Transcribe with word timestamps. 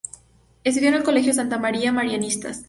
Estudió 0.63 0.89
en 0.89 0.95
el 0.95 1.03
Colegio 1.03 1.31
Santa 1.31 1.59
María 1.59 1.91
Marianistas. 1.91 2.59